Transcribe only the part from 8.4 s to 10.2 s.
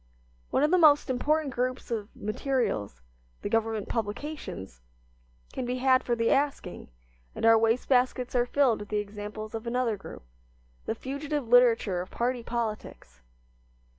filled with the examples of another